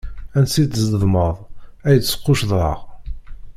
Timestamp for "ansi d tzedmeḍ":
0.37-1.35